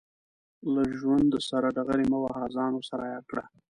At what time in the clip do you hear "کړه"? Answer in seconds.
3.29-3.43